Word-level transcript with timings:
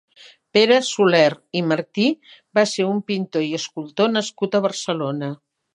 Pere 0.57 0.77
Soulere 0.87 1.37
i 1.61 1.63
Martí 1.73 2.07
va 2.59 2.65
ser 2.75 2.89
un 2.95 3.05
pintor 3.13 3.47
i 3.51 3.55
escultor 3.63 4.13
nascut 4.19 4.57
a 4.63 4.67
Barcelona. 4.71 5.37